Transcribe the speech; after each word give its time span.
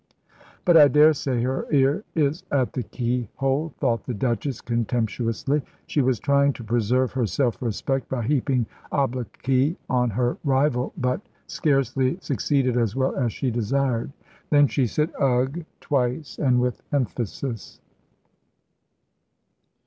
"But 0.65 0.77
I 0.77 0.87
daresay 0.87 1.43
her 1.43 1.67
ear 1.71 2.03
is 2.15 2.43
at 2.51 2.73
the 2.73 2.81
key 2.81 3.29
hole," 3.35 3.71
thought 3.77 4.07
the 4.07 4.15
Duchess, 4.15 4.59
contemptuously. 4.59 5.61
She 5.85 6.01
was 6.01 6.19
trying 6.19 6.53
to 6.53 6.63
preserve 6.63 7.11
her 7.11 7.27
self 7.27 7.61
respect 7.61 8.09
by 8.09 8.23
heaping 8.23 8.65
obloquy 8.91 9.77
on 9.91 10.09
her 10.09 10.39
rival, 10.43 10.91
but 10.97 11.21
scarcely 11.45 12.17
succeeded 12.19 12.77
as 12.77 12.95
well 12.95 13.15
as 13.15 13.31
she 13.31 13.51
desired. 13.51 14.11
Then 14.49 14.67
she 14.67 14.87
said 14.87 15.11
"Ugh!" 15.19 15.63
twice 15.81 16.39
and 16.39 16.59
with 16.59 16.81
emphasis. 16.91 17.79